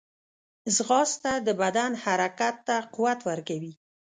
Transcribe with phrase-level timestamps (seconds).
[0.75, 3.73] ځغاسته د بدن حرکت ته قوت ورکوي